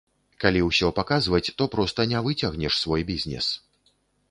Калі 0.45 0.61
ўсё 0.69 0.89
паказваць, 0.99 1.51
то 1.59 1.67
проста 1.77 2.07
не 2.15 2.23
выцягнеш 2.29 2.81
свой 2.87 3.07
бізнес. 3.13 3.53